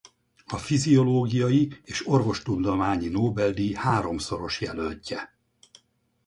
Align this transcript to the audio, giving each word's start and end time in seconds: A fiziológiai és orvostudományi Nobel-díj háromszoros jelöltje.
A 0.45 0.57
fiziológiai 0.57 1.79
és 1.83 2.07
orvostudományi 2.07 3.07
Nobel-díj 3.07 3.73
háromszoros 3.73 4.61
jelöltje. 4.61 5.37